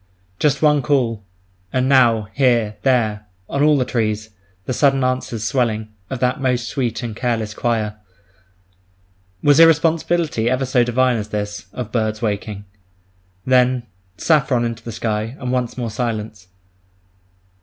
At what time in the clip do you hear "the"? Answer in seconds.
3.77-3.85, 4.65-4.73, 14.83-14.91